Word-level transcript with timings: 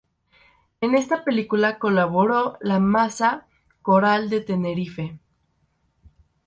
En 0.79 0.95
esta 0.95 1.23
película 1.23 1.77
colaboró 1.77 2.57
la 2.59 2.79
Masa 2.79 3.45
Coral 3.83 4.31
de 4.31 4.41
Tenerife. 4.41 5.19